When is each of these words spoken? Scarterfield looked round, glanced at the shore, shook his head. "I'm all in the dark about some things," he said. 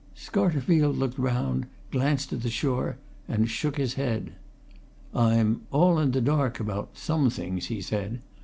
Scarterfield 0.15 0.97
looked 0.97 1.19
round, 1.19 1.67
glanced 1.91 2.33
at 2.33 2.41
the 2.41 2.49
shore, 2.49 2.97
shook 3.45 3.77
his 3.77 3.93
head. 3.93 4.33
"I'm 5.13 5.61
all 5.69 5.99
in 5.99 6.09
the 6.09 6.21
dark 6.21 6.59
about 6.59 6.97
some 6.97 7.29
things," 7.29 7.67
he 7.67 7.81
said. 7.81 8.19